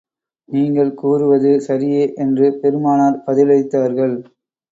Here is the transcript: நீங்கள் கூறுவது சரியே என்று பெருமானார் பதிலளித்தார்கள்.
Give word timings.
நீங்கள் 0.49 0.89
கூறுவது 0.93 1.51
சரியே 1.67 2.03
என்று 2.15 2.47
பெருமானார் 2.61 3.21
பதிலளித்தார்கள். 3.27 4.15